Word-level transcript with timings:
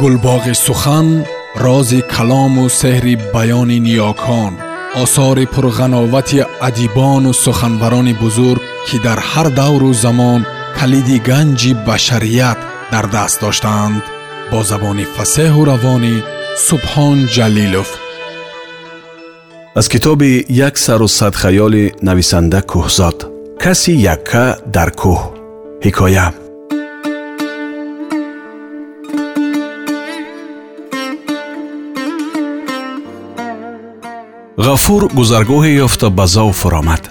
гулбоғи 0.00 0.54
сухан 0.66 1.08
рози 1.64 2.00
калому 2.14 2.64
сеҳри 2.80 3.14
баёни 3.34 3.78
ниёкон 3.86 4.52
осори 5.02 5.44
пурғановати 5.54 6.40
адибону 6.68 7.32
суханбарони 7.44 8.14
бузург 8.22 8.62
ки 8.86 8.96
дар 9.06 9.18
ҳар 9.30 9.48
давру 9.60 9.90
замон 10.04 10.40
калиди 10.78 11.16
ганҷи 11.28 11.72
башарият 11.88 12.58
дар 12.92 13.06
даст 13.14 13.36
доштаанд 13.44 14.02
бо 14.50 14.58
забони 14.70 15.06
фасеҳу 15.16 15.60
равонӣ 15.70 16.14
субҳон 16.66 17.18
ҷалилов 17.34 17.88
аз 19.80 19.86
китоби 19.92 20.32
як 20.68 20.74
сару 20.84 21.08
сад 21.18 21.34
хаёли 21.42 21.84
нависанда 22.08 22.60
кӯҳзод 22.70 23.18
каси 23.62 23.92
якка 24.14 24.44
дар 24.76 24.90
кӯҳ 25.00 25.20
ҳикоя 25.84 26.26
ғафур 34.66 35.08
гузаргоҳе 35.18 35.70
ёфта 35.86 36.10
ба 36.10 36.26
зав 36.26 36.50
фуромад 36.60 37.02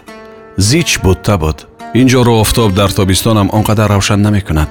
зич 0.58 1.00
бутта 1.04 1.36
буд. 1.38 1.58
Ин 2.00 2.08
ҷоро 2.14 2.34
офтоб 2.44 2.74
дар 2.74 2.92
тобистонам 2.92 3.50
он 3.52 3.64
қадар 3.64 3.90
равшан 3.90 4.22
намекунад. 4.22 4.70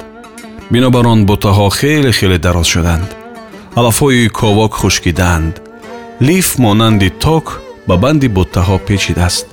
Бинобар 0.71 1.07
он 1.07 1.27
буттаҳо 1.27 1.71
хеле 1.79 2.13
хеле 2.13 2.39
дароз 2.39 2.67
шуданд. 2.67 3.09
Алафҳои 3.75 4.29
ковок 4.29 4.75
хушкидаанд 4.75 5.55
лиф 6.21 6.59
монанди 6.59 7.11
ток 7.11 7.61
ба 7.89 7.97
банди 7.97 8.29
буттаҳо 8.29 8.79
печидааст. 8.87 9.47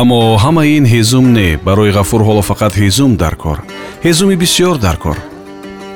Аммо 0.00 0.36
ҳамаи 0.44 0.76
ин 0.78 0.84
ҳезум 0.94 1.26
не 1.32 1.56
барои 1.66 1.94
ғафур 1.98 2.22
ҳоло 2.28 2.42
фақат 2.50 2.72
ҳезум 2.82 3.12
дар 3.16 3.34
кор 3.36 3.58
ҳезуми 4.06 4.36
бисьёр 4.42 4.76
дар 4.86 4.96
кор. 5.04 5.16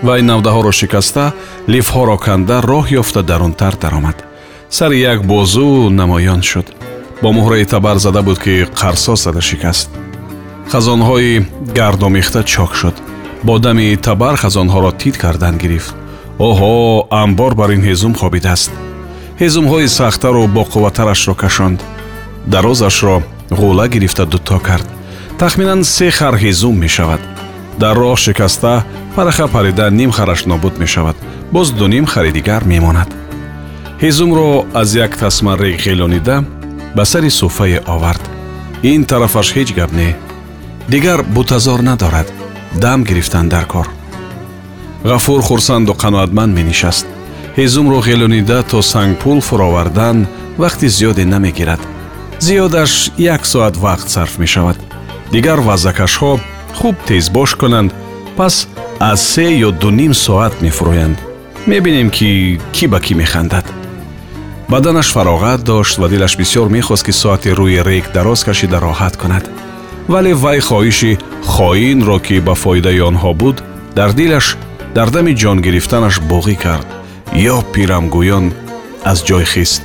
Вай 0.02 0.20
навдаҳоро 0.30 0.72
шикаста 0.80 1.24
лифҳоро 1.72 2.16
канда 2.16 2.56
роҳ 2.70 2.86
ёфта 3.00 3.20
дарунтар 3.22 3.74
даромад 3.84 4.31
сари 4.72 5.00
як 5.00 5.26
бозу 5.26 5.90
намоён 5.90 6.42
шуд 6.42 6.72
бо 7.22 7.28
муҳраи 7.32 7.64
табар 7.68 7.98
зада 7.98 8.22
буд 8.22 8.38
ки 8.38 8.64
қарсо 8.64 9.16
зада 9.16 9.40
шикаст 9.40 9.90
хазонҳои 10.72 11.44
гардомихта 11.74 12.42
чок 12.42 12.74
шуд 12.74 12.94
бо 13.42 13.58
дами 13.58 13.96
табар 13.96 14.36
хазонҳоро 14.36 14.92
тит 14.96 15.16
кардан 15.18 15.58
гирифт 15.58 15.94
оҳо 16.38 17.06
амбор 17.10 17.54
бар 17.54 17.70
ин 17.76 17.82
ҳезум 17.84 18.14
хобидааст 18.14 18.70
ҳезумҳои 19.40 19.88
сахтару 19.88 20.48
боқувватарашро 20.56 21.34
кашонд 21.34 21.78
дарозашро 22.46 23.22
ғӯла 23.50 23.86
гирифта 23.88 24.24
дуто 24.26 24.58
кард 24.58 24.88
тахминан 25.38 25.84
се 25.84 26.10
хар 26.10 26.34
ҳезум 26.44 26.76
мешавад 26.84 27.20
дар 27.78 27.96
роҳ 27.96 28.16
шикаста 28.16 28.84
параха 29.16 29.46
парида 29.48 29.90
ним 29.90 30.10
хараш 30.16 30.46
нобуд 30.46 30.78
мешавад 30.78 31.16
боз 31.52 31.70
дуним 31.70 32.06
хари 32.06 32.32
дигар 32.32 32.64
мемонад 32.64 33.21
ҳезумро 34.02 34.64
аз 34.74 34.94
як 34.94 35.16
тасма 35.16 35.54
рег 35.58 35.78
ғелонида 35.86 36.42
ба 36.96 37.04
сари 37.04 37.30
суфае 37.30 37.80
овард. 37.86 38.22
Ин 38.82 39.04
тарафаш 39.04 39.48
ҳеҷ 39.56 39.68
гап 39.78 39.92
не. 39.92 40.16
Дигар 40.88 41.22
бутазор 41.22 41.80
надорад. 41.80 42.28
Дам 42.82 43.04
гирифтан 43.04 43.48
дар 43.48 43.66
кор. 43.66 43.86
Ғафур 45.04 45.40
хурсанду 45.42 45.92
қаноатманд 46.02 46.52
менишаст. 46.58 47.06
Ҳезумро 47.56 47.98
ғелонида 48.08 48.58
то 48.70 48.82
сангпул 48.82 49.40
фуровардан 49.40 50.26
вақти 50.58 50.86
зиёде 50.96 51.24
намегирад. 51.24 51.80
Зиёдаш 52.40 53.12
як 53.18 53.46
соат 53.46 53.76
вақт 53.76 54.08
сарф 54.08 54.38
мешавад. 54.38 54.78
Дигар 55.32 55.60
вазакашҳо 55.60 56.40
хуб 56.78 56.96
тезбош 57.06 57.54
кунанд 57.54 57.90
пас 58.36 58.68
аз 58.98 59.20
се 59.32 59.46
ё 59.66 59.70
дуним 59.70 60.12
соат 60.14 60.54
мефурӯянд 60.62 61.16
мебинем 61.66 62.10
ки 62.10 62.58
кӣ 62.74 62.84
ба 62.92 62.98
кӣ 63.00 63.14
механдад 63.14 63.66
баданаш 64.72 65.10
фароғат 65.12 65.66
дошт 65.68 65.98
ва 66.00 66.08
дилаш 66.08 66.32
бисьёр 66.40 66.70
мехост 66.72 67.04
ки 67.04 67.12
соати 67.12 67.50
рӯи 67.52 67.82
рег 67.84 68.04
дароз 68.14 68.40
кашида 68.44 68.80
роҳат 68.80 69.14
кунад. 69.20 69.44
Вале 70.08 70.32
вай 70.34 70.60
хоҳиши 70.60 71.18
хоинро 71.44 72.18
ки 72.26 72.40
ба 72.40 72.54
фоидаи 72.54 73.04
онҳо 73.10 73.32
буд 73.40 73.56
дар 73.96 74.10
дилаш 74.18 74.56
дар 74.96 75.08
дами 75.10 75.32
ҷон 75.40 75.58
гирифтанаш 75.66 76.14
боғӣ 76.30 76.56
кард. 76.64 76.88
Ё 77.54 77.56
пирамгӯён 77.72 78.46
аз 79.10 79.18
ҷой 79.28 79.44
хист. 79.52 79.82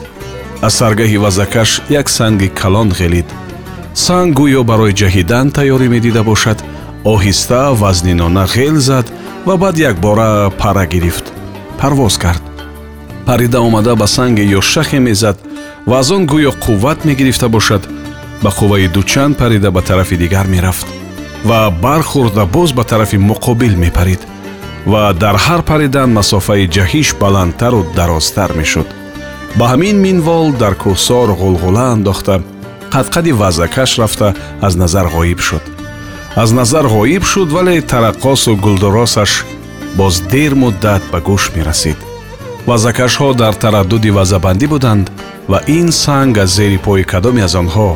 Аз 0.61 0.73
саргаҳи 0.79 1.17
вазакаш 1.23 1.81
як 1.99 2.07
санги 2.09 2.47
калон 2.59 2.89
ғелид. 2.99 3.27
Санг 3.93 4.29
гӯё 4.39 4.61
барои 4.63 4.97
ҷаҳидан 5.01 5.47
тайёрӣ 5.57 5.87
медида 5.95 6.23
бошад. 6.23 6.59
Оҳиста 7.13 7.61
вазнинона 7.81 8.45
ғел 8.55 8.77
зад 8.89 9.07
ва 9.47 9.55
баъд 9.61 9.75
якбора 9.89 10.29
пара 10.61 10.85
гирифт 10.93 11.25
парвоз 11.79 12.17
кард 12.17 12.43
парида 13.27 13.59
омада 13.59 13.93
ба 13.95 14.07
санге 14.07 14.43
ё 14.57 14.61
шахе 14.61 14.99
мезад 14.99 15.37
ва 15.85 15.99
аз 15.99 16.11
он 16.11 16.23
гӯё 16.31 16.51
қувват 16.65 16.99
мегирифта 17.03 17.49
бошад 17.49 17.83
ба 18.43 18.49
қувваи 18.49 18.87
дучанд 18.87 19.37
парида 19.37 19.69
ба 19.71 19.81
тарафи 19.81 20.15
дигар 20.17 20.47
мерафт 20.47 20.87
ва 21.43 21.59
бархӯрда 21.83 22.45
боз 22.45 22.71
ба 22.71 22.83
тарафи 22.83 23.17
муқобил 23.17 23.75
мепарид 23.75 24.21
ва 24.85 25.13
дар 25.13 25.35
ҳар 25.45 25.61
паридан 25.69 26.09
масофаи 26.17 26.69
ҷаҳиш 26.75 27.07
баландтару 27.21 27.81
дарозтар 27.97 28.51
мешуд. 28.59 28.87
Ба 29.57 29.65
ҳамин 29.71 29.97
минвол 30.05 30.47
дар 30.61 30.73
кӯҳсор 30.83 31.27
ғулғула 31.41 31.85
андохта 31.95 32.35
қадқади 32.93 33.31
вазакаш 33.41 33.91
рафта 33.99 34.29
аз 34.67 34.73
назар 34.81 35.07
ғоиб 35.15 35.39
шуд. 35.47 35.63
Аз 36.41 36.49
назар 36.59 36.85
ғоиб 36.95 37.23
шуд 37.31 37.49
вале 37.51 37.81
тараққосу 37.91 38.51
гулдуросаш 38.55 39.31
боз 39.99 40.15
дер 40.31 40.51
муддат 40.61 41.01
ба 41.11 41.19
гӯш 41.27 41.43
мерасид 41.55 42.06
вазакашҳо 42.69 43.29
дар 43.41 43.53
тараддуди 43.63 44.09
вазабандӣ 44.17 44.67
буданд 44.73 45.05
ва 45.51 45.59
ин 45.77 45.87
санг 46.03 46.37
аз 46.43 46.49
зери 46.57 46.77
пои 46.85 47.03
кадоме 47.11 47.41
аз 47.47 47.53
онҳо 47.61 47.87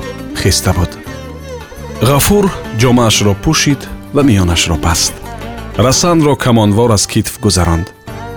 хиста 0.41 0.71
буд. 0.77 0.91
ғафур 2.09 2.45
ҷомаашро 2.81 3.33
пӯшид 3.43 3.81
ва 4.15 4.21
миёнашро 4.29 4.75
баст 4.85 5.13
расандро 5.85 6.33
камонвор 6.43 6.89
аз 6.97 7.03
китф 7.11 7.33
гузаронд. 7.45 7.87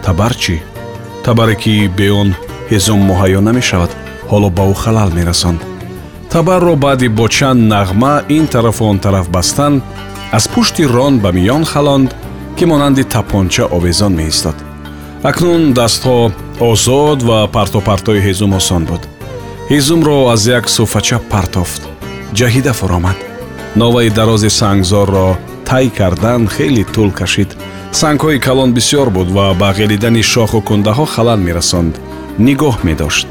табар 0.05 0.33
чӣ? 0.43 0.57
табаре 1.25 1.57
ки 1.63 1.75
бе 1.97 2.09
он 2.23 2.29
ҳезум 2.71 3.01
муҳайё 3.11 3.41
намешавад 3.49 3.93
ҳоло 4.31 4.49
ба 4.57 4.65
ӯ 4.73 4.75
халал 4.83 5.11
мерасонд. 5.19 5.61
табарро 6.33 6.75
баъди 6.85 7.09
бо 7.19 7.27
чанд 7.37 7.61
нағма 7.73 8.15
ин 8.37 8.45
тарафу 8.55 8.85
он 8.93 8.99
тараф 9.05 9.27
бастан 9.37 9.75
аз 10.37 10.45
пушти 10.53 10.83
рон 10.95 11.15
ба 11.25 11.31
миён 11.39 11.65
халонд 11.73 12.11
ки 12.57 12.65
монанди 12.71 13.05
тапонча 13.15 13.65
овезон 13.77 14.13
меистод 14.21 14.57
акнун 15.31 15.73
дастҳо 15.73 16.19
озод 16.71 17.21
ва 17.29 17.39
партопартои 17.57 18.25
ҳезум 18.27 18.53
осон 18.61 18.83
буд. 18.91 19.03
ҳезумро 19.73 20.17
аз 20.35 20.43
як 20.59 20.65
суфача 20.77 21.19
партофт. 21.33 21.83
Ҷаҳида 22.39 22.73
фуромад. 22.79 23.19
Новаи 23.83 24.11
дарози 24.19 24.51
сангзорро 24.61 25.29
тай 25.69 25.87
кардан 25.99 26.43
хеле 26.55 26.85
тӯл 26.95 27.11
кашид. 27.19 27.51
Сангҳои 28.01 28.39
калон 28.47 28.71
бисьёр 28.77 29.09
буд 29.17 29.29
ва 29.37 29.47
ба 29.61 29.69
ғелидани 29.79 30.23
шоху 30.33 30.59
кундаҳо 30.69 31.07
халал 31.15 31.41
мерасонд. 31.49 31.95
Нигоҳ 32.47 32.77
медошт. 32.89 33.29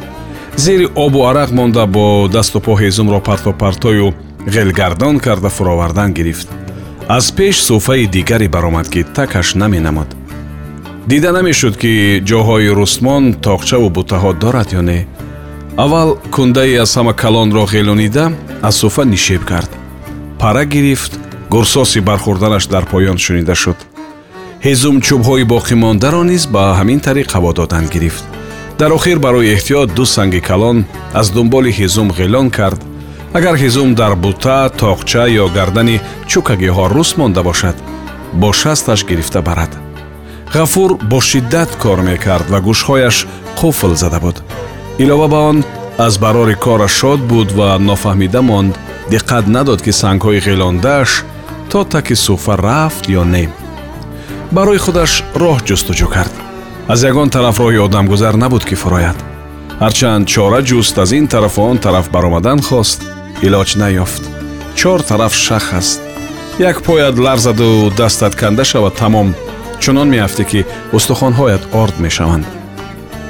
Зери 0.63 0.87
обу 1.05 1.19
арақ 1.29 1.49
монда 1.57 1.85
бо 1.95 2.05
дасту 2.35 2.59
по 2.65 2.73
ҳезумро 2.81 3.19
партопартою 3.29 4.07
ғелгардон 4.55 5.15
карда 5.25 5.49
фуровардан 5.55 6.09
гирифт. 6.17 6.47
Аз 7.17 7.25
пеш 7.37 7.55
суфаи 7.67 8.05
дигаре 8.15 8.47
баромад 8.55 8.87
ки 8.93 9.01
такаш 9.17 9.47
наменамуд 9.61 10.09
дида 11.07 11.31
намешуд 11.31 11.75
ки 11.77 12.23
ҷоҳои 12.29 12.69
рустмон 12.79 13.23
тоқчаву 13.45 13.89
буттаҳо 13.95 14.31
дорад 14.43 14.69
ё 14.79 14.81
не? 14.89 14.99
Аввал 15.83 16.09
кундаи 16.35 16.75
аз 16.83 16.91
ҳама 16.97 17.13
калонро 17.21 17.63
ғелонида 17.73 18.25
аз 18.67 18.75
суфа 18.81 19.03
нишеб 19.05 19.43
кард. 19.51 19.71
Пара 20.39 20.63
гирифт 20.65 21.13
гурсоси 21.53 21.99
бархӯрданаш 22.07 22.63
дар 22.73 22.85
поён 22.91 23.17
шунида 23.25 23.55
шуд. 23.55 23.79
Ҳезум 24.65 24.97
чӯбҳои 25.05 25.49
боқимондаро 25.53 26.23
низ 26.31 26.43
ба 26.53 26.63
ҳамин 26.79 26.99
тариқ 27.07 27.27
ҳаво 27.35 27.51
додан 27.59 27.85
гирифт. 27.93 28.23
Дар 28.79 28.91
охир 28.97 29.17
барои 29.25 29.51
эҳтиёт 29.55 29.89
ду 29.97 30.05
санги 30.05 30.41
калон 30.49 30.77
аз 31.19 31.27
дунболи 31.35 31.71
ҳезум 31.79 32.07
ғелон 32.19 32.47
кард. 32.57 32.79
Агар 33.37 33.55
ҳезум 33.63 33.89
дар 33.99 34.13
бутта 34.23 34.71
тоқча 34.81 35.23
ё 35.43 35.45
гардани 35.57 36.01
чӯкагиҳо 36.29 36.85
руст 36.95 37.17
монда 37.17 37.41
бошад 37.49 37.75
бо 38.41 38.49
шасташ 38.61 38.99
гирифта 39.09 39.41
барад 39.41 39.71
ғафур 40.53 40.97
бо 41.01 41.19
шиддат 41.21 41.71
кор 41.81 42.01
мекард 42.05 42.49
ва 42.49 42.59
гӯшҳояш 42.61 43.25
қуфл 43.57 43.93
зада 43.95 44.19
буд. 44.19 44.43
илова 44.99 45.27
ба 45.27 45.39
он 45.49 45.63
аз 45.97 46.17
барори 46.17 46.55
кораш 46.55 46.91
шод 46.91 47.19
буд 47.31 47.51
ва 47.51 47.77
нофаҳмида 47.79 48.41
монд 48.41 48.77
диққат 49.11 49.45
надод 49.47 49.81
ки 49.81 49.91
сангҳои 50.01 50.43
ғелондааш 50.47 51.11
то 51.71 51.83
таки 51.83 52.15
суфа 52.15 52.55
рафт 52.57 53.03
ё 53.19 53.23
не 53.33 53.49
барои 54.51 54.77
худаш 54.85 55.11
роҳ 55.41 55.57
ҷустуҷӯ 55.67 56.07
кард. 56.15 56.33
аз 56.93 56.99
ягон 57.03 57.29
тараф 57.29 57.57
роҳи 57.63 57.83
одамгузар 57.87 58.35
набуд 58.43 58.63
ки 58.69 58.75
фурояд 58.81 59.17
ҳарчанд 59.83 60.27
чора 60.33 60.61
ҷуст 60.69 60.95
аз 61.03 61.11
ин 61.19 61.25
тарафу 61.33 61.61
он 61.71 61.77
тараф 61.85 62.05
баромадан 62.15 62.59
хост 62.67 62.99
илоҷ 63.45 63.69
наёфт. 63.81 64.23
чор 64.79 64.99
тараф 65.09 65.33
шах 65.45 65.67
аст. 65.79 65.99
як 66.59 66.77
пояд 66.87 67.15
ларзаду 67.25 67.91
дастат 67.97 68.33
канда 68.35 68.63
шавад 68.71 68.95
тамом 69.01 69.29
чунон 69.83 70.07
меафтӣ 70.15 70.43
ки 70.51 70.59
устухонҳоят 70.97 71.63
орд 71.81 71.95
мешаванд. 72.05 72.45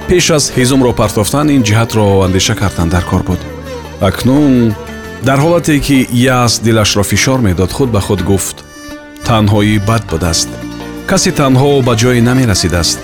Пеш 0.08 0.26
аз 0.38 0.44
ҳизумро 0.58 0.92
партофтан 1.02 1.48
ин 1.56 1.62
ҷиҳатро 1.68 2.06
андеша 2.26 2.56
кардан 2.62 2.90
дар 2.96 3.04
кор 3.12 3.24
буд. 3.30 3.42
Акнун 4.10 4.76
дар 5.28 5.40
ҳолате 5.44 5.76
ки 5.86 5.98
яс 6.40 6.54
дилашро 6.66 7.04
фишор 7.12 7.40
медод 7.48 7.72
худ 7.78 7.90
ба 7.96 8.02
худ 8.08 8.22
гуфт 8.30 8.58
танҳоӣ 9.28 9.76
бад 9.90 10.04
будааст. 10.12 10.50
Касе 11.10 11.32
танҳо 11.42 11.70
ба 11.88 11.94
ҷое 12.02 12.22
намерасидааст. 12.30 13.00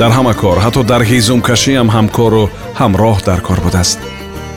Дар 0.00 0.10
ҳама 0.16 0.34
кор 0.40 0.56
ҳатто 0.64 0.82
дар 0.90 1.02
ҳизумкашиам 1.10 1.88
ҳамкору 1.96 2.44
ҳамроҳ 2.80 3.16
дар 3.28 3.40
кор 3.48 3.58
будааст. 3.66 3.98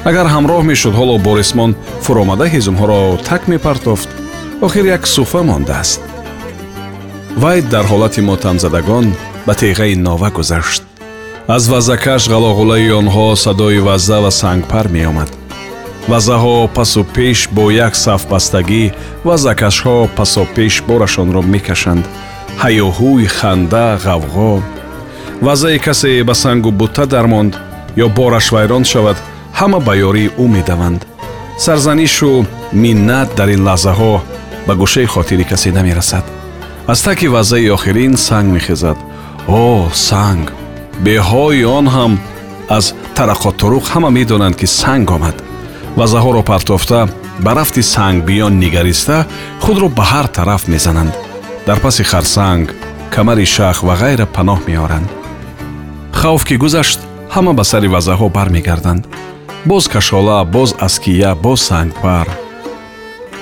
Агар 0.10 0.28
ҳамроҳ 0.36 0.62
мешуд 0.72 0.94
ҳоло 1.00 1.16
борисмон 1.28 1.72
фуромада 2.06 2.46
ҳизумҳоро 2.54 3.02
так 3.30 3.42
мепартофт 3.52 4.10
охир 4.66 4.86
як 4.96 5.04
суфа 5.16 5.42
мондааст 5.52 6.02
вай 7.38 7.62
дар 7.62 7.86
ҳолати 7.86 8.22
мотамзадагон 8.22 9.06
ба 9.46 9.54
теғаи 9.54 9.96
нова 9.96 10.30
гузашт. 10.38 10.84
Аз 11.48 11.64
вазакаш 11.70 12.24
ғалоғулаи 12.34 12.90
онҳо 13.00 13.36
садои 13.36 13.80
ваза 13.88 14.18
ва 14.24 14.32
сангпар 14.42 14.88
меомад. 14.96 15.30
Вазаҳо 16.12 16.68
пасу 16.76 17.04
пеш 17.16 17.40
бо 17.56 17.64
як 17.72 17.94
саф 17.96 18.22
бастагӣ 18.32 18.84
вазакашҳо 19.28 19.98
пасопеш 20.18 20.74
борашонро 20.88 21.42
мекашанд. 21.54 22.06
Ҳаёҳӯй 22.64 23.26
ханда 23.38 23.88
ғавғо. 24.06 24.52
Вазаи 25.46 25.80
касе 25.86 26.24
ба 26.30 26.34
сангу 26.44 26.72
бутта 26.80 27.06
дармонд 27.14 27.54
ё 28.04 28.08
бораш 28.18 28.48
вайрон 28.56 28.84
шавад 28.92 29.18
ҳама 29.60 29.80
ба 29.88 29.94
ёрии 30.08 30.34
ӯ 30.44 30.46
медаванд. 30.56 31.02
Сарзанишу 31.66 32.46
миннат 32.84 33.30
дар 33.38 33.50
ин 33.56 33.62
лаҳзаҳо 33.68 34.14
ба 34.68 34.74
гӯшаи 34.82 35.08
хотири 35.14 35.46
касе 35.52 35.72
намерасад 35.80 36.26
аз 36.88 37.02
таки 37.02 37.28
вазаи 37.28 37.72
охирин 37.72 38.18
санг 38.18 38.54
мехезад. 38.54 38.98
О 39.48 39.90
санг! 39.94 40.54
Беҳои 41.06 41.66
он 41.66 41.88
ҳам 41.88 42.14
аз 42.70 42.86
тараққотуруқ 43.16 43.86
ҳама 43.94 44.10
медонанд 44.10 44.56
ки 44.56 44.68
санг 44.82 45.12
омад. 45.12 45.38
Вазаҳоро 46.00 46.42
партофта 46.52 47.10
ба 47.40 47.52
рафти 47.56 47.82
сангбиён 47.82 48.54
нигариста 48.64 49.26
худро 49.64 49.88
ба 49.98 50.04
ҳар 50.12 50.28
тараф 50.38 50.68
мезананд. 50.68 51.14
Дар 51.68 51.80
паси 51.80 52.04
харсанг 52.04 52.68
камари 53.14 53.46
шах 53.46 53.78
ва 53.88 53.94
ғайра 54.02 54.26
паноҳ 54.36 54.60
меоранд. 54.68 55.10
Хавф 56.20 56.44
ки 56.48 56.56
гузашт 56.64 57.00
ҳама 57.36 57.52
ба 57.60 57.64
сари 57.72 57.88
вазаҳо 57.96 58.28
бармегарданд. 58.38 59.04
Боз 59.66 59.88
кашола 59.94 60.38
боз 60.56 60.70
аския 60.88 61.36
боз 61.36 61.60
сангпар 61.70 62.47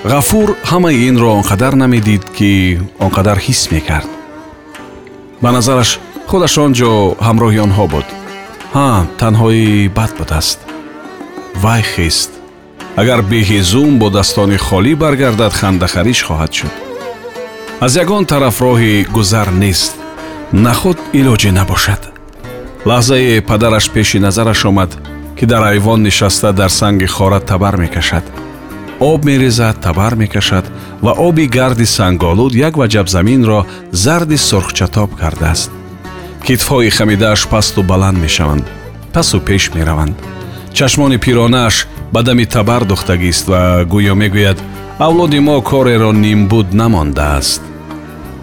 ғафур 0.05 0.55
ҳамаи 0.71 1.07
инро 1.09 1.29
он 1.37 1.43
қадар 1.43 1.73
намедид 1.75 2.23
ки 2.37 2.79
он 2.99 3.09
қадар 3.09 3.37
ҳис 3.45 3.71
мекард. 3.71 4.09
Ба 5.41 5.51
назараш 5.51 5.99
худаш 6.27 6.57
он 6.57 6.71
ҷо 6.79 6.91
ҳамроҳи 7.27 7.59
онҳо 7.65 7.85
буд. 7.93 8.07
Ҳа 8.75 8.89
танҳоӣ 9.19 9.89
бад 9.97 10.11
будааст 10.19 10.59
вай 11.63 11.81
хист 11.93 12.31
агар 13.01 13.19
беҳизум 13.31 13.91
бодастони 14.03 14.57
холӣ 14.67 14.93
баргардад 15.03 15.53
хандахариш 15.59 16.19
хоҳад 16.27 16.51
шуд. 16.57 16.73
Аз 17.85 17.91
ягон 18.03 18.23
тараф 18.31 18.57
роҳи 18.65 19.05
гузар 19.15 19.49
нест. 19.63 19.93
Нахуд 20.65 20.97
илоҷе 21.19 21.51
набошад. 21.59 22.01
Лаҳзае 22.89 23.41
падараш 23.49 23.85
пеши 23.95 24.17
назараш 24.25 24.61
омад 24.69 24.91
ки 25.37 25.45
дар 25.51 25.63
айвон 25.71 25.99
нишаста 26.07 26.49
дар 26.59 26.71
санги 26.79 27.07
хора 27.15 27.39
табар 27.39 27.75
мекашад 27.83 28.25
об 28.99 29.25
мерезад 29.25 29.81
табар 29.81 30.15
мекашад 30.15 30.65
ва 31.01 31.11
оби 31.11 31.45
гарди 31.47 31.85
санголуд 31.85 32.55
як 32.55 32.77
ваҷаб 32.77 33.07
заминро 33.09 33.65
зарди 33.91 34.37
сурхчатоб 34.37 35.15
кардааст. 35.15 35.71
Китфҳои 36.45 36.89
хамидааш 36.89 37.47
пасту 37.47 37.83
баланд 37.83 38.17
мешаванд 38.17 38.65
пасу 39.13 39.39
пеш 39.39 39.73
мераванд. 39.73 40.15
Чашмони 40.73 41.17
пиронааш 41.17 41.87
ба 42.13 42.23
дами 42.23 42.45
табар 42.45 42.85
духтагист 42.85 43.47
ва 43.47 43.85
гӯё 43.91 44.13
мегӯяд 44.21 44.59
авлоди 44.99 45.39
мо 45.39 45.61
кореро 45.61 46.11
нимбуд 46.11 46.73
намондааст 46.73 47.61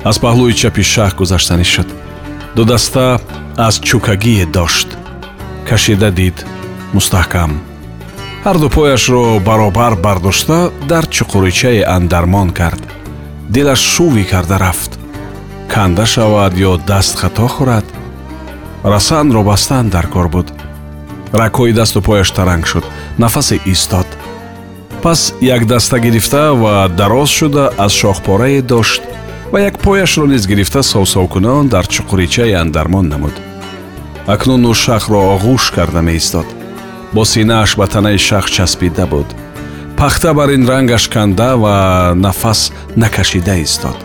аз 0.05 0.17
паҳлӯи 0.23 0.55
чапи 0.61 0.83
шаҳр 0.93 1.15
гузаштанӣ 1.21 1.65
шуд. 1.73 1.89
Дудаста 2.57 3.21
аз 3.57 3.75
чукагие 3.89 4.47
дошт. 4.47 4.89
Кашида 5.69 6.11
дид 6.11 6.37
мустаҳкам 6.95 7.72
ҳарду 8.45 8.69
пояшро 8.69 9.39
баробар 9.39 9.95
бардошта 9.95 10.73
дар 10.89 11.05
чуқуричае 11.07 11.85
андармон 11.97 12.51
кард. 12.51 12.83
Дилаш 13.49 13.81
шувӣ 13.93 14.25
карда 14.33 14.59
рафт. 14.59 14.93
Канда 15.73 16.07
шавад 16.07 16.55
ё 16.69 16.73
даст 16.89 17.15
хато 17.21 17.47
хӯрад? 17.55 17.87
Расанро 18.83 19.43
бастан 19.45 19.89
дар 19.89 20.07
кор 20.07 20.29
буд. 20.29 20.49
Рагҳои 21.33 21.73
дасту 21.73 22.03
пояш 22.03 22.31
таранг 22.31 22.67
шуд. 22.67 22.85
Нафасе 23.19 23.61
истод. 23.65 24.09
Пас 25.03 25.35
якдаста 25.41 25.99
гирифта 26.01 26.53
ва 26.55 26.89
дароз 26.89 27.31
шуда 27.31 27.73
аз 27.79 27.93
шохпорае 27.93 28.63
дошт 28.63 29.03
ва 29.53 29.61
як 29.61 29.79
пояшро 29.79 30.27
низ 30.27 30.47
гирифта 30.47 30.83
совсовкунон 30.83 31.69
дар 31.69 31.87
чуқуричаи 31.87 32.53
андармон 32.63 33.09
намуд. 33.09 33.35
Акнун 34.27 34.67
ӯ 34.71 34.75
шахро 34.75 35.21
оғӯш 35.35 35.75
карда 35.75 36.03
меистод 36.03 36.62
бо 37.15 37.25
синааш 37.25 37.77
ба 37.77 37.87
танаи 37.87 38.19
шах 38.19 38.51
часпида 38.51 39.07
буд. 39.07 39.27
Пахта 39.97 40.35
бар 40.35 40.51
ин 40.51 40.69
рангаш 40.69 41.09
канда 41.09 41.57
ва 41.57 42.13
нафас 42.17 42.73
накашида 42.97 43.63
истод. 43.63 43.97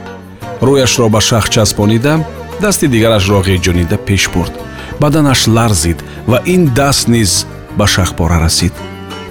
Рӯяшро 0.62 1.10
ба 1.10 1.22
шах 1.22 1.50
часпонида 1.50 2.26
дасти 2.62 2.88
дигарашро 2.88 3.40
ғеҷонида 3.48 3.98
пеш 3.98 4.30
бурд. 4.34 4.54
Баданаш 5.00 5.48
ларзид 5.48 6.04
ва 6.28 6.42
ин 6.46 6.68
даст 6.68 7.08
низ 7.08 7.46
ба 7.78 7.88
шахпора 7.88 8.40
расид. 8.40 8.74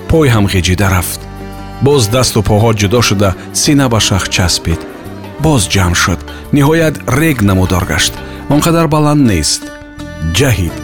Пой 0.08 0.28
ҳам 0.28 0.46
ғеҷида 0.46 0.88
рафт. 0.90 1.20
Боз 1.82 2.08
дасту 2.08 2.40
поҳо 2.42 2.72
ҷудо 2.80 3.00
шуда 3.02 3.34
сина 3.52 3.88
ба 3.88 4.00
шах 4.00 4.28
часпид. 4.28 4.80
Боз 5.40 5.62
ҷамъ 5.68 5.94
шуд. 5.94 6.20
Ниҳоят 6.52 6.94
рег 7.20 7.42
намудор 7.42 7.84
гашт. 7.84 8.14
Он 8.48 8.60
қадар 8.60 8.86
баланд 8.86 9.22
нест. 9.32 9.62
Ҷаҳид. 10.38 10.74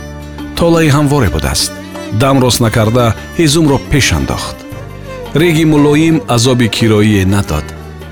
Толаи 0.57 0.89
ҳамворе 0.97 1.31
будааст 1.37 1.82
дам 2.21 2.37
рост 2.43 2.61
накарда 2.61 3.15
ҳизумро 3.39 3.79
пеш 3.91 4.13
андохт 4.13 4.57
реги 5.35 5.65
мулоим 5.65 6.23
азоби 6.29 6.69
кироие 6.69 7.25
надод. 7.25 7.65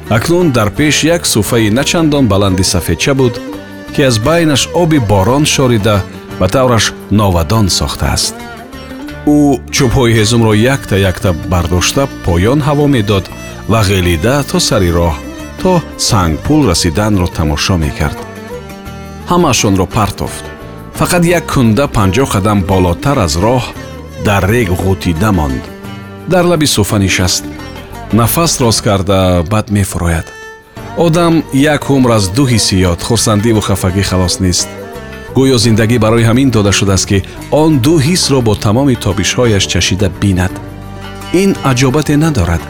Акнун 0.09 0.51
дар 0.51 0.71
пеш 0.71 1.05
як 1.05 1.27
суфаи 1.27 1.71
начандон 1.71 2.27
баланди 2.27 2.65
сафедча 2.65 3.15
буд 3.15 3.41
ки 3.95 4.03
аз 4.03 4.19
байнаш 4.19 4.69
оби 4.75 4.99
борон 4.99 5.47
шорида 5.47 6.03
ба 6.39 6.49
тавраш 6.49 6.93
новадон 7.11 7.69
сохтааст 7.69 8.35
ӯ 9.27 9.59
чӯбҳои 9.75 10.17
ҳезумро 10.19 10.53
якта 10.75 10.97
якта 11.11 11.31
бардошта 11.53 12.09
поён 12.25 12.61
ҳаво 12.69 12.87
медод 12.95 13.25
ва 13.69 13.81
ғелида 13.91 14.35
то 14.51 14.59
сари 14.69 14.91
роҳ 14.99 15.15
то 15.63 15.73
сангпул 16.09 16.63
расиданро 16.71 17.27
тамошо 17.39 17.77
мекард. 17.85 18.19
Ҳамаашонро 19.31 19.87
партофт. 19.97 20.45
Фақат 20.99 21.23
як 21.39 21.45
кунда 21.53 21.85
панҷоҳ 21.97 22.29
қадам 22.35 22.59
болотар 22.71 23.19
аз 23.27 23.35
роҳ 23.45 23.65
дар 24.25 24.45
рег 24.49 24.71
ғутида 24.71 25.33
монд 25.33 25.63
дар 26.29 26.45
лаби 26.45 26.67
суфа 26.67 26.99
нишаст. 26.99 27.45
Нафас 28.13 28.61
рост 28.61 28.83
карда 28.83 29.45
бад 29.51 29.71
мефурояд. 29.71 30.27
Одам 30.97 31.43
як 31.53 31.91
умр 31.91 32.11
аз 32.11 32.29
ду 32.29 32.47
ҳиссиёт 32.47 33.03
хурсандиву 33.03 33.61
хафагӣ 33.61 34.03
халос 34.03 34.41
нест. 34.41 34.69
Гӯё 35.35 35.59
зиндагӣ 35.59 35.99
барои 35.99 36.25
ҳамин 36.25 36.51
дода 36.51 36.73
шудааст 36.73 37.07
ки 37.07 37.25
он 37.51 37.79
ду 37.79 37.99
ҳиссро 37.99 38.41
бо 38.43 38.55
тамоми 38.55 38.95
тобишҳояш 38.95 39.65
чашида 39.67 40.09
бинад. 40.21 40.53
Ин 41.33 41.51
аҷобате 41.71 42.17
надорад. 42.17 42.63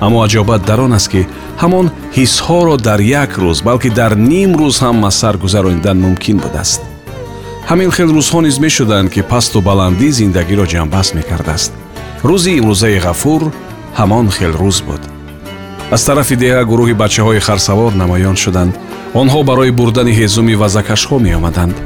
Аммо 0.00 0.18
аҷобат 0.26 0.64
дар 0.66 0.80
он 0.80 0.92
аст 0.92 1.08
ки 1.12 1.26
ҳамон 1.62 1.86
ҳиссҳоро 2.16 2.76
дар 2.76 3.00
як 3.00 3.30
рӯз 3.42 3.58
балки 3.62 3.90
дар 3.90 4.12
ним 4.16 4.50
рӯз 4.60 4.76
ҳам 4.84 5.04
аз 5.08 5.14
сар 5.20 5.36
гузаронидан 5.36 5.98
мумкин 6.04 6.38
будааст 6.44 6.89
ҳамин 7.70 7.90
хел 7.96 8.10
рӯзҳо 8.16 8.40
низ 8.46 8.56
мешуданд 8.66 9.08
ки 9.14 9.22
пасту 9.32 9.58
баландӣ 9.68 10.08
зиндагиро 10.18 10.66
ҷамъбаст 10.72 11.12
мекардааст. 11.18 11.72
Рӯзи 12.28 12.52
имрӯзаи 12.60 12.98
ғафур 13.06 13.42
ҳамон 13.98 14.26
хел 14.36 14.52
рӯз 14.62 14.78
буд. 14.86 15.02
Аз 15.94 16.02
тарафи 16.06 16.36
деҳа 16.42 16.62
гурӯҳи 16.70 16.94
бачаҳои 17.02 17.44
харсавор 17.46 17.92
намоён 18.02 18.36
шуданд. 18.44 18.72
Онҳо 19.20 19.40
барои 19.50 19.76
бурдани 19.78 20.12
ҳезуми 20.20 20.54
вазакашҳо 20.62 21.16
меомаданд. 21.26 21.76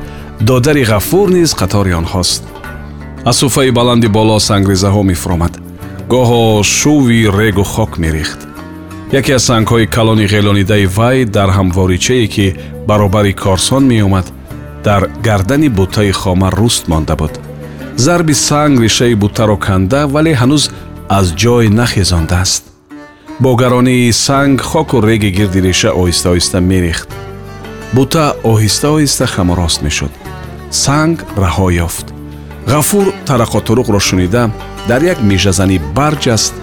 Додари 0.48 0.84
ғафур 0.92 1.26
низ 1.36 1.50
қатори 1.60 1.92
онҳост. 2.00 2.42
Аз 3.30 3.36
суфаи 3.42 3.70
баланди 3.78 4.08
боло 4.16 4.36
сангрезаҳо 4.48 5.02
мефуромад 5.10 5.52
гоҳо 6.12 6.42
шуви 6.78 7.20
регу 7.38 7.64
хок 7.74 7.92
мерехт. 8.02 8.40
Яке 9.18 9.32
аз 9.38 9.44
сангҳои 9.50 9.86
калони 9.96 10.26
ғелонидаи 10.34 10.86
вай 10.98 11.18
дар 11.36 11.50
ҳамворичае 11.58 12.26
ки 12.34 12.46
баробари 12.88 13.32
корсон 13.44 13.84
меомад 13.92 14.26
дар 14.84 15.10
гардани 15.22 15.68
буттаи 15.68 16.12
хома 16.12 16.50
руст 16.50 16.88
монда 16.88 17.16
буд. 17.16 17.40
Зарби 17.96 18.34
санг 18.34 18.80
ришаи 18.80 19.14
буттаро 19.14 19.56
канда 19.56 20.06
вале 20.06 20.32
ҳанӯз 20.34 20.70
аз 21.08 21.26
ҷой 21.42 21.68
нахезондааст. 21.68 22.62
Бо 23.40 23.56
гаронии 23.56 24.12
санг 24.12 24.60
хоку 24.60 25.00
реги 25.00 25.30
гирди 25.30 25.60
реша 25.60 25.90
оҳиста 26.00 26.28
оҳиста 26.34 26.58
мерехт. 26.60 27.08
Бута 27.92 28.36
оҳиста 28.52 28.86
оҳиста 28.96 29.26
хамрост 29.26 29.82
мешуд. 29.82 30.12
Санг 30.70 31.16
раҳо 31.42 31.68
ёфт. 31.86 32.06
Ғафур 32.72 33.06
тарақотуруқро 33.28 34.00
шунида 34.08 34.50
дар 34.88 35.02
як 35.12 35.18
межазанӣ 35.30 35.76
барҷаст 35.96 36.54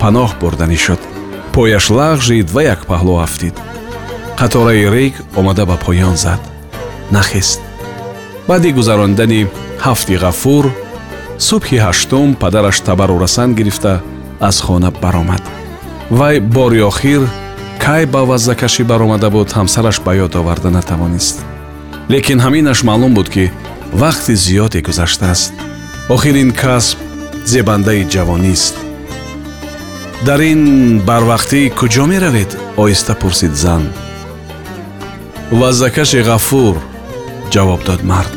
паноҳ 0.00 0.30
бурданӣ 0.40 0.78
шуд. 0.84 1.00
Пояш 1.54 1.86
лағжид 1.98 2.48
ва 2.54 2.62
як 2.74 2.80
паҳлӯ 2.90 3.14
афтид 3.26 3.56
қатораи 4.36 4.84
рег 4.96 5.14
омада 5.38 5.64
ба 5.66 5.76
поён 5.86 6.16
зад 6.24 6.40
нахест. 7.12 7.60
Баъди 8.48 8.72
гузарондани 8.72 9.46
ҳафти 9.86 10.14
ғафур 10.24 10.64
субҳи 11.48 11.78
ҳаштум 11.86 12.28
падараш 12.42 12.80
табару 12.80 13.18
расан 13.24 13.54
гирифта 13.54 14.00
аз 14.40 14.60
хона 14.60 14.90
баромад. 15.02 15.42
Вай 16.10 16.40
бори 16.40 16.80
охир 16.90 17.22
кай 17.84 18.06
ба 18.06 18.20
ваззакашӣ 18.30 18.82
баромада 18.84 19.30
буд 19.30 19.48
ҳамсараш 19.58 19.96
ба 20.06 20.12
ёд 20.24 20.32
оварда 20.40 20.70
натавонист. 20.70 21.36
Лекин 22.10 22.38
ҳаминаш 22.40 22.78
маълум 22.88 23.12
буд 23.14 23.28
ки 23.34 23.44
вақти 24.02 24.34
зиёде 24.44 24.80
гузаштааст 24.86 25.52
охир 26.14 26.34
ин 26.42 26.50
касб 26.62 26.98
зебандаи 27.52 28.02
ҷавонист 28.14 28.74
дар 30.26 30.40
ин 30.52 30.62
барвақтӣ 31.08 31.60
куҷо 31.78 32.04
меравед? 32.12 32.50
Оҳиста 32.82 33.14
пурсид 33.20 33.54
зан. 33.62 33.82
Ваззакаши 35.60 36.20
ғафур 36.30 36.74
ҷавоб 37.54 37.80
дод 37.88 38.02
мард. 38.10 38.32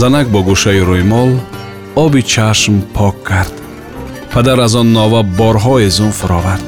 Занак 0.00 0.26
бо 0.34 0.40
гӯшаи 0.48 0.80
рӯймол 0.88 1.30
оби 2.04 2.22
чашм 2.32 2.74
пок 2.96 3.16
кард. 3.28 3.54
Падар 4.32 4.58
аз 4.66 4.74
он 4.80 4.88
нова 4.92 5.20
борҳо 5.38 5.74
эзун 5.88 6.12
фуровард 6.20 6.66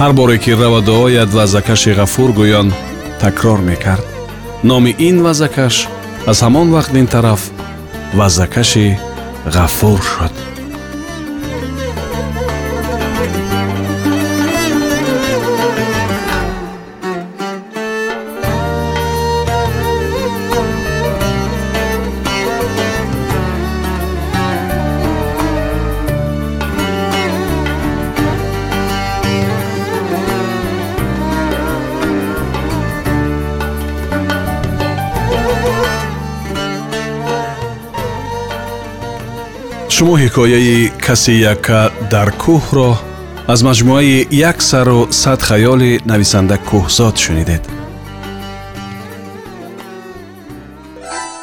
ҳар 0.00 0.12
боре 0.18 0.38
ки 0.38 0.50
раваду 0.60 0.92
ояд 1.06 1.30
вазакаши 1.38 1.92
ғафур 2.00 2.30
гӯён 2.38 2.68
такрор 3.20 3.60
мекард. 3.68 4.06
Номи 4.64 4.92
ин 5.08 5.16
вазакаш 5.26 5.76
аз 6.30 6.38
ҳамон 6.44 6.68
вақт 6.76 6.92
ин 7.00 7.06
тараф 7.14 7.42
вазакаши 8.18 8.86
ғафур 9.56 10.00
шуд 10.10 10.34
шумо 40.02 40.16
ҳикояи 40.24 40.90
каси 41.06 41.34
якка 41.52 41.80
дар 42.12 42.28
кӯҳро 42.42 42.90
аз 43.52 43.60
маҷмӯаи 43.68 44.18
як 44.50 44.58
сару 44.70 45.00
сад 45.22 45.40
хаёли 45.48 45.92
нависанда 46.10 46.56
кӯҳзод 46.68 47.14
шунидед. 47.24 47.62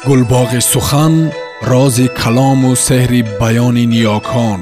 Гулбоғи 0.08 0.60
сухан 0.72 1.14
рози 1.70 2.06
калому 2.20 2.70
сеҳри 2.86 3.20
баёни 3.40 3.84
ниёкон 3.94 4.60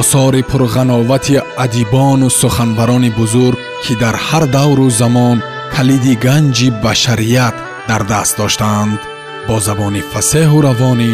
осори 0.00 0.42
пурғановати 0.50 1.36
адибону 1.64 2.28
суханбарони 2.40 3.10
бузург 3.18 3.58
ки 3.84 3.92
дар 4.02 4.16
ҳар 4.26 4.44
давру 4.56 4.86
замон 5.00 5.36
калиди 5.74 6.14
ганҷи 6.26 6.68
башарият 6.84 7.56
дар 7.88 8.02
даст 8.12 8.32
доштаанд 8.40 9.00
бо 9.46 9.56
забони 9.66 10.02
фасеҳу 10.12 10.58
равонӣ 10.66 11.12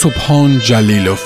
субҳон 0.00 0.50
ҷалилов 0.68 1.22